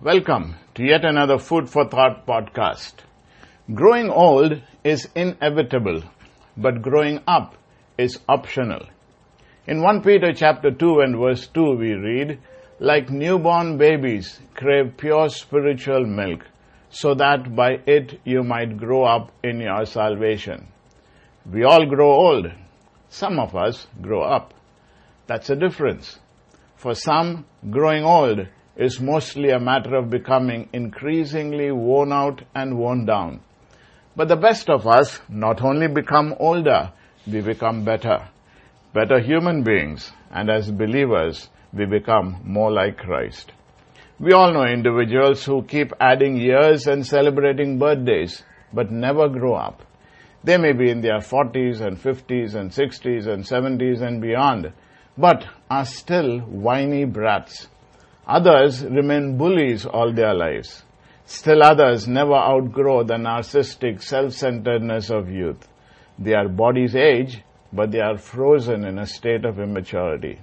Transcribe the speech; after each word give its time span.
Welcome 0.00 0.54
to 0.76 0.84
yet 0.84 1.04
another 1.04 1.38
Food 1.38 1.68
for 1.68 1.84
Thought 1.84 2.24
podcast. 2.24 2.92
Growing 3.74 4.10
old 4.10 4.62
is 4.84 5.08
inevitable, 5.16 6.04
but 6.56 6.82
growing 6.82 7.18
up 7.26 7.56
is 7.98 8.20
optional. 8.28 8.86
In 9.66 9.82
1 9.82 10.02
Peter 10.02 10.32
chapter 10.32 10.70
2 10.70 11.00
and 11.00 11.18
verse 11.18 11.48
2 11.48 11.76
we 11.76 11.94
read, 11.94 12.38
like 12.78 13.10
newborn 13.10 13.76
babies 13.76 14.38
crave 14.54 14.96
pure 14.96 15.28
spiritual 15.30 16.06
milk, 16.06 16.46
so 16.90 17.14
that 17.16 17.56
by 17.56 17.80
it 17.84 18.20
you 18.24 18.44
might 18.44 18.78
grow 18.78 19.02
up 19.02 19.32
in 19.42 19.58
your 19.58 19.84
salvation. 19.84 20.68
We 21.44 21.64
all 21.64 21.86
grow 21.86 22.12
old. 22.12 22.52
Some 23.08 23.40
of 23.40 23.56
us 23.56 23.88
grow 24.00 24.22
up. 24.22 24.54
That's 25.26 25.50
a 25.50 25.56
difference. 25.56 26.20
For 26.76 26.94
some, 26.94 27.46
growing 27.68 28.04
old 28.04 28.46
is 28.78 29.00
mostly 29.00 29.50
a 29.50 29.58
matter 29.58 29.96
of 29.96 30.08
becoming 30.08 30.68
increasingly 30.72 31.72
worn 31.72 32.12
out 32.12 32.42
and 32.54 32.78
worn 32.78 33.04
down. 33.04 33.40
But 34.14 34.28
the 34.28 34.36
best 34.36 34.70
of 34.70 34.86
us 34.86 35.20
not 35.28 35.62
only 35.62 35.88
become 35.88 36.34
older, 36.38 36.92
we 37.26 37.40
become 37.40 37.84
better. 37.84 38.28
Better 38.94 39.20
human 39.20 39.64
beings, 39.64 40.12
and 40.30 40.48
as 40.48 40.70
believers, 40.70 41.48
we 41.72 41.86
become 41.86 42.40
more 42.44 42.70
like 42.70 42.96
Christ. 42.98 43.52
We 44.20 44.32
all 44.32 44.52
know 44.52 44.64
individuals 44.64 45.44
who 45.44 45.62
keep 45.62 45.92
adding 46.00 46.36
years 46.36 46.86
and 46.86 47.04
celebrating 47.04 47.78
birthdays, 47.78 48.42
but 48.72 48.90
never 48.90 49.28
grow 49.28 49.54
up. 49.54 49.82
They 50.44 50.56
may 50.56 50.72
be 50.72 50.90
in 50.90 51.00
their 51.00 51.18
40s 51.18 51.80
and 51.80 51.96
50s 51.96 52.54
and 52.54 52.70
60s 52.70 53.26
and 53.26 53.44
70s 53.44 54.02
and 54.02 54.20
beyond, 54.20 54.72
but 55.16 55.46
are 55.68 55.84
still 55.84 56.38
whiny 56.40 57.04
brats. 57.04 57.66
Others 58.28 58.84
remain 58.84 59.38
bullies 59.38 59.86
all 59.86 60.12
their 60.12 60.34
lives. 60.34 60.82
Still 61.24 61.62
others 61.62 62.06
never 62.06 62.34
outgrow 62.34 63.02
the 63.02 63.14
narcissistic 63.14 64.02
self-centeredness 64.02 65.08
of 65.10 65.30
youth. 65.30 65.66
Their 66.18 66.46
bodies 66.48 66.94
age, 66.94 67.42
but 67.72 67.90
they 67.90 68.00
are 68.00 68.18
frozen 68.18 68.84
in 68.84 68.98
a 68.98 69.06
state 69.06 69.46
of 69.46 69.58
immaturity. 69.58 70.40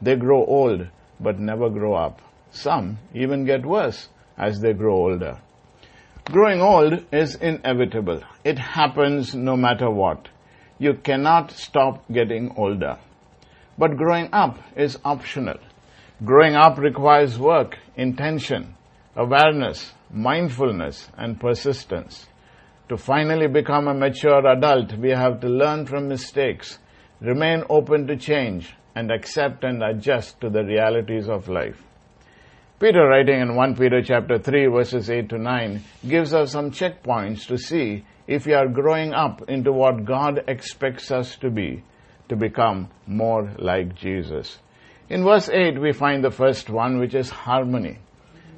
They 0.00 0.16
grow 0.16 0.46
old, 0.46 0.88
but 1.20 1.38
never 1.38 1.68
grow 1.68 1.94
up. 1.94 2.22
Some 2.50 2.98
even 3.12 3.44
get 3.44 3.66
worse 3.66 4.08
as 4.38 4.60
they 4.60 4.72
grow 4.72 4.94
older. 4.94 5.38
Growing 6.24 6.62
old 6.62 7.04
is 7.12 7.34
inevitable. 7.34 8.22
It 8.44 8.58
happens 8.58 9.34
no 9.34 9.56
matter 9.56 9.90
what. 9.90 10.28
You 10.78 10.94
cannot 10.94 11.50
stop 11.52 12.10
getting 12.10 12.54
older. 12.56 12.98
But 13.78 13.96
growing 13.96 14.30
up 14.32 14.58
is 14.74 14.98
optional. 15.04 15.58
Growing 16.24 16.54
up 16.54 16.78
requires 16.78 17.38
work, 17.38 17.76
intention, 17.94 18.74
awareness, 19.14 19.92
mindfulness, 20.10 21.10
and 21.18 21.38
persistence. 21.38 22.26
To 22.88 22.96
finally 22.96 23.48
become 23.48 23.86
a 23.86 23.92
mature 23.92 24.46
adult, 24.46 24.96
we 24.96 25.10
have 25.10 25.40
to 25.40 25.48
learn 25.48 25.84
from 25.84 26.08
mistakes, 26.08 26.78
remain 27.20 27.64
open 27.68 28.06
to 28.06 28.16
change, 28.16 28.74
and 28.94 29.10
accept 29.10 29.62
and 29.62 29.82
adjust 29.82 30.40
to 30.40 30.48
the 30.48 30.64
realities 30.64 31.28
of 31.28 31.48
life. 31.48 31.82
Peter 32.80 33.06
writing 33.06 33.42
in 33.42 33.54
1 33.54 33.76
Peter 33.76 34.00
chapter 34.02 34.38
3 34.38 34.68
verses 34.68 35.10
8 35.10 35.28
to 35.28 35.38
9 35.38 35.82
gives 36.08 36.32
us 36.32 36.52
some 36.52 36.70
checkpoints 36.70 37.46
to 37.46 37.58
see 37.58 38.06
if 38.26 38.46
we 38.46 38.54
are 38.54 38.68
growing 38.68 39.12
up 39.12 39.42
into 39.48 39.70
what 39.70 40.06
God 40.06 40.44
expects 40.48 41.10
us 41.10 41.36
to 41.36 41.50
be 41.50 41.84
to 42.30 42.36
become 42.36 42.88
more 43.06 43.52
like 43.58 43.94
Jesus. 43.94 44.58
In 45.08 45.22
verse 45.22 45.48
8, 45.48 45.80
we 45.80 45.92
find 45.92 46.24
the 46.24 46.32
first 46.32 46.68
one, 46.68 46.98
which 46.98 47.14
is 47.14 47.30
harmony. 47.30 47.98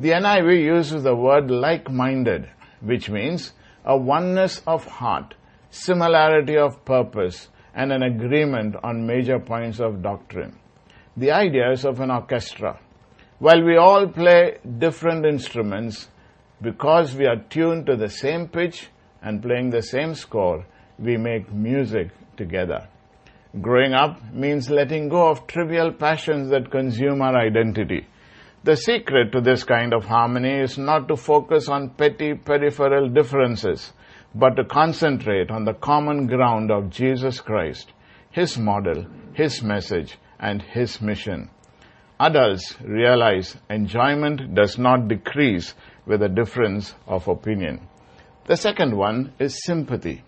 The 0.00 0.10
NIV 0.10 0.64
uses 0.64 1.04
the 1.04 1.14
word 1.14 1.50
like-minded, 1.50 2.48
which 2.80 3.08
means 3.08 3.52
a 3.84 3.96
oneness 3.96 4.60
of 4.66 4.84
heart, 4.84 5.34
similarity 5.70 6.56
of 6.56 6.84
purpose, 6.84 7.48
and 7.74 7.92
an 7.92 8.02
agreement 8.02 8.74
on 8.82 9.06
major 9.06 9.38
points 9.38 9.78
of 9.78 10.02
doctrine. 10.02 10.58
The 11.16 11.30
idea 11.30 11.70
is 11.70 11.84
of 11.84 12.00
an 12.00 12.10
orchestra. 12.10 12.80
While 13.38 13.62
we 13.64 13.76
all 13.76 14.08
play 14.08 14.58
different 14.78 15.24
instruments, 15.24 16.08
because 16.60 17.14
we 17.14 17.26
are 17.26 17.42
tuned 17.50 17.86
to 17.86 17.96
the 17.96 18.08
same 18.08 18.48
pitch 18.48 18.88
and 19.22 19.42
playing 19.42 19.70
the 19.70 19.82
same 19.82 20.14
score, 20.14 20.66
we 20.98 21.16
make 21.16 21.52
music 21.52 22.10
together. 22.36 22.88
Growing 23.60 23.92
up 23.92 24.32
means 24.32 24.70
letting 24.70 25.10
go 25.10 25.28
of 25.28 25.46
trivial 25.46 25.92
passions 25.92 26.48
that 26.48 26.70
consume 26.70 27.20
our 27.20 27.36
identity. 27.36 28.06
The 28.64 28.76
secret 28.76 29.30
to 29.32 29.42
this 29.42 29.62
kind 29.62 29.92
of 29.92 30.06
harmony 30.06 30.60
is 30.60 30.78
not 30.78 31.06
to 31.08 31.16
focus 31.16 31.68
on 31.68 31.90
petty 31.90 32.32
peripheral 32.32 33.10
differences, 33.10 33.92
but 34.34 34.54
to 34.54 34.64
concentrate 34.64 35.50
on 35.50 35.66
the 35.66 35.74
common 35.74 36.28
ground 36.28 36.70
of 36.70 36.88
Jesus 36.88 37.40
Christ, 37.40 37.92
His 38.30 38.56
model, 38.56 39.04
His 39.34 39.62
message, 39.62 40.16
and 40.40 40.62
His 40.62 41.02
mission. 41.02 41.50
Adults 42.18 42.76
realize 42.82 43.56
enjoyment 43.68 44.54
does 44.54 44.78
not 44.78 45.08
decrease 45.08 45.74
with 46.06 46.22
a 46.22 46.28
difference 46.28 46.94
of 47.06 47.28
opinion. 47.28 47.86
The 48.46 48.56
second 48.56 48.96
one 48.96 49.34
is 49.38 49.62
sympathy. 49.62 50.24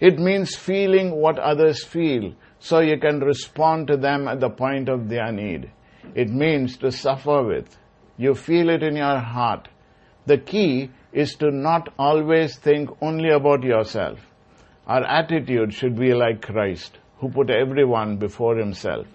It 0.00 0.18
means 0.18 0.56
feeling 0.56 1.10
what 1.10 1.38
others 1.38 1.84
feel 1.84 2.32
so 2.58 2.80
you 2.80 2.98
can 2.98 3.20
respond 3.20 3.86
to 3.88 3.96
them 3.98 4.28
at 4.28 4.40
the 4.40 4.48
point 4.48 4.88
of 4.88 5.08
their 5.08 5.30
need. 5.30 5.70
It 6.14 6.30
means 6.30 6.78
to 6.78 6.90
suffer 6.90 7.42
with. 7.42 7.76
You 8.16 8.34
feel 8.34 8.70
it 8.70 8.82
in 8.82 8.96
your 8.96 9.18
heart. 9.18 9.68
The 10.26 10.38
key 10.38 10.90
is 11.12 11.34
to 11.36 11.50
not 11.50 11.92
always 11.98 12.56
think 12.56 12.90
only 13.02 13.30
about 13.30 13.62
yourself. 13.62 14.18
Our 14.86 15.04
attitude 15.04 15.74
should 15.74 15.98
be 15.98 16.14
like 16.14 16.42
Christ, 16.42 16.98
who 17.18 17.28
put 17.28 17.50
everyone 17.50 18.16
before 18.16 18.56
himself. 18.56 19.06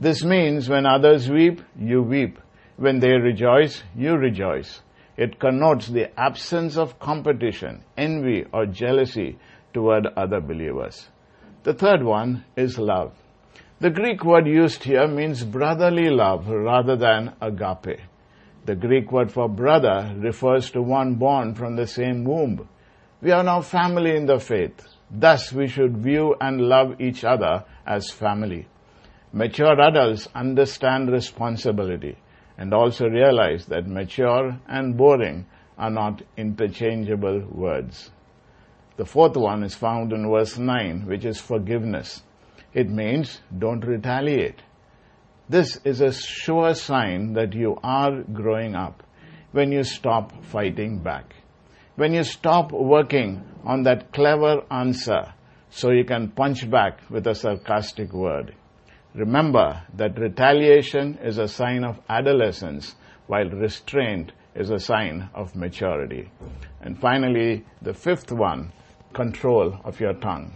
This 0.00 0.24
means 0.24 0.68
when 0.68 0.86
others 0.86 1.30
weep, 1.30 1.60
you 1.78 2.02
weep. 2.02 2.38
When 2.76 2.98
they 2.98 3.12
rejoice, 3.12 3.82
you 3.94 4.14
rejoice. 4.14 4.80
It 5.16 5.38
connotes 5.38 5.86
the 5.86 6.18
absence 6.18 6.76
of 6.76 6.98
competition, 6.98 7.84
envy, 7.96 8.46
or 8.52 8.66
jealousy 8.66 9.38
toward 9.74 10.06
other 10.16 10.40
believers. 10.40 11.08
The 11.64 11.74
third 11.74 12.02
one 12.02 12.44
is 12.56 12.78
love. 12.78 13.12
The 13.80 13.90
Greek 13.90 14.24
word 14.24 14.46
used 14.46 14.84
here 14.84 15.06
means 15.06 15.44
brotherly 15.44 16.08
love 16.08 16.48
rather 16.48 16.96
than 16.96 17.34
agape. 17.42 18.00
The 18.64 18.76
Greek 18.76 19.12
word 19.12 19.30
for 19.30 19.48
brother 19.48 20.14
refers 20.16 20.70
to 20.70 20.80
one 20.80 21.16
born 21.16 21.54
from 21.54 21.76
the 21.76 21.86
same 21.86 22.24
womb. 22.24 22.66
We 23.20 23.32
are 23.32 23.42
now 23.42 23.60
family 23.60 24.16
in 24.16 24.26
the 24.26 24.38
faith. 24.38 24.80
Thus 25.10 25.52
we 25.52 25.68
should 25.68 25.98
view 25.98 26.34
and 26.40 26.62
love 26.62 27.00
each 27.00 27.24
other 27.24 27.64
as 27.86 28.10
family. 28.10 28.68
Mature 29.32 29.78
adults 29.80 30.28
understand 30.34 31.10
responsibility 31.10 32.16
and 32.56 32.72
also 32.72 33.06
realize 33.06 33.66
that 33.66 33.86
mature 33.86 34.58
and 34.68 34.96
boring 34.96 35.44
are 35.76 35.90
not 35.90 36.22
interchangeable 36.36 37.40
words. 37.50 38.10
The 38.96 39.04
fourth 39.04 39.36
one 39.36 39.64
is 39.64 39.74
found 39.74 40.12
in 40.12 40.30
verse 40.30 40.56
9, 40.56 41.06
which 41.06 41.24
is 41.24 41.40
forgiveness. 41.40 42.22
It 42.72 42.88
means 42.88 43.40
don't 43.58 43.84
retaliate. 43.84 44.62
This 45.48 45.80
is 45.84 46.00
a 46.00 46.12
sure 46.12 46.74
sign 46.74 47.32
that 47.32 47.54
you 47.54 47.76
are 47.82 48.22
growing 48.22 48.76
up 48.76 49.02
when 49.50 49.72
you 49.72 49.82
stop 49.82 50.44
fighting 50.44 51.00
back. 51.00 51.34
When 51.96 52.14
you 52.14 52.22
stop 52.22 52.70
working 52.70 53.42
on 53.64 53.82
that 53.82 54.12
clever 54.12 54.62
answer 54.70 55.34
so 55.70 55.90
you 55.90 56.04
can 56.04 56.28
punch 56.28 56.70
back 56.70 57.00
with 57.10 57.26
a 57.26 57.34
sarcastic 57.34 58.12
word. 58.12 58.54
Remember 59.12 59.82
that 59.96 60.18
retaliation 60.18 61.18
is 61.18 61.38
a 61.38 61.48
sign 61.48 61.82
of 61.82 62.00
adolescence 62.08 62.94
while 63.26 63.48
restraint 63.50 64.30
is 64.54 64.70
a 64.70 64.78
sign 64.78 65.30
of 65.34 65.56
maturity. 65.56 66.30
And 66.80 66.98
finally, 66.98 67.64
the 67.82 67.94
fifth 67.94 68.30
one 68.30 68.72
control 69.14 69.78
of 69.84 70.00
your 70.00 70.14
tongue. 70.14 70.52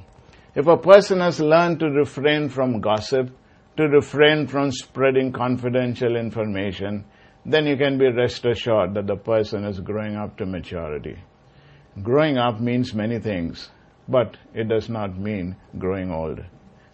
If 0.55 0.66
a 0.66 0.76
person 0.76 1.20
has 1.20 1.40
learned 1.40 1.81
to 1.81 1.87
refrain 1.87 2.49
from 2.49 2.81
gossip, 2.81 3.31
to 3.76 3.88
refrain 3.88 4.46
from 4.49 4.72
spreading 4.72 5.32
confidential 5.32 6.16
information, 6.16 7.05
then 7.46 7.64
you 7.64 7.76
can 7.76 7.96
be 7.96 8.10
rest 8.10 8.44
assured 8.44 8.94
that 8.94 9.06
the 9.06 9.16
person 9.16 9.64
is 9.64 9.81
growing 9.81 10.16
up 10.16 10.37
to 10.37 10.46
maturity. 10.46 11.16
Growing 12.02 12.38
up 12.38 12.60
means 12.60 12.93
many 12.93 13.19
things, 13.20 13.70
but 14.08 14.37
it 14.52 14.69
does 14.69 14.88
not 14.88 15.16
mean 15.19 15.56
growing 15.78 16.10
old. 16.10 16.40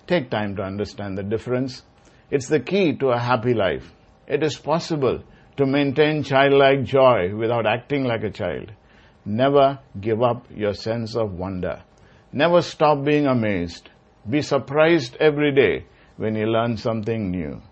Take 0.06 0.31
time 0.31 0.56
to 0.56 0.62
understand 0.62 1.16
the 1.16 1.22
difference. 1.22 1.82
It's 2.31 2.49
the 2.49 2.61
key 2.61 2.94
to 2.96 3.08
a 3.08 3.19
happy 3.19 3.55
life. 3.55 3.93
It 4.26 4.43
is 4.43 4.56
possible 4.56 5.22
to 5.56 5.66
maintain 5.66 6.22
childlike 6.22 6.84
joy 6.84 7.34
without 7.34 7.66
acting 7.66 8.05
like 8.05 8.25
a 8.25 8.31
child. 8.31 8.72
Never 9.25 9.79
give 10.00 10.23
up 10.23 10.47
your 10.55 10.75
sense 10.75 11.17
of 11.17 11.32
wonder. 11.32 11.82
Never 12.32 12.62
stop 12.62 13.05
being 13.05 13.26
amazed. 13.26 13.91
Be 14.29 14.43
surprised 14.43 15.17
every 15.21 15.53
day 15.55 15.87
when 16.17 16.35
you 16.35 16.47
learn 16.47 16.76
something 16.76 17.31
new. 17.31 17.62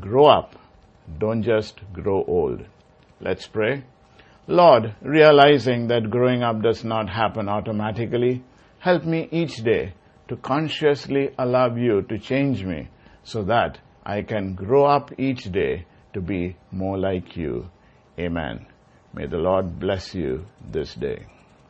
Grow 0.00 0.26
up. 0.26 0.56
Don't 1.18 1.42
just 1.42 1.80
grow 1.92 2.24
old. 2.24 2.64
Let's 3.20 3.46
pray. 3.46 3.84
Lord, 4.46 4.94
realizing 5.00 5.88
that 5.88 6.10
growing 6.10 6.42
up 6.42 6.62
does 6.62 6.84
not 6.84 7.08
happen 7.08 7.48
automatically, 7.48 8.42
help 8.78 9.04
me 9.04 9.28
each 9.30 9.56
day 9.58 9.94
to 10.28 10.36
consciously 10.36 11.30
allow 11.38 11.74
you 11.74 12.02
to 12.02 12.18
change 12.18 12.64
me 12.64 12.88
so 13.22 13.42
that 13.44 13.78
I 14.04 14.22
can 14.22 14.54
grow 14.54 14.86
up 14.86 15.12
each 15.18 15.52
day 15.52 15.86
to 16.14 16.20
be 16.20 16.56
more 16.72 16.98
like 16.98 17.36
you. 17.36 17.68
Amen. 18.18 18.66
May 19.12 19.26
the 19.26 19.38
Lord 19.38 19.78
bless 19.80 20.14
you 20.14 20.46
this 20.70 20.94
day. 20.94 21.26